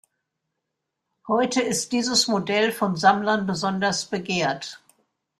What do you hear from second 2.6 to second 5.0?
von Sammlern besonders begehrt.